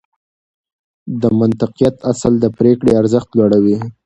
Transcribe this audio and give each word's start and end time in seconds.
د 1.21 1.23
منطقيت 1.39 1.95
اصل 2.11 2.33
د 2.43 2.45
پرېکړې 2.59 2.91
ارزښت 3.01 3.29
لوړوي. 3.37 3.77